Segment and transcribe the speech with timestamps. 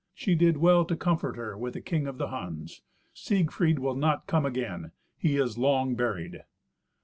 [0.15, 2.81] She did well to comfort her with the king of the Huns.
[3.13, 4.93] Siegfried will not come again.
[5.15, 6.41] He is long buried."